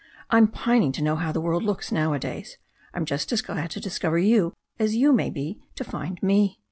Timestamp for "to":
0.93-1.03, 3.69-3.79, 5.75-5.83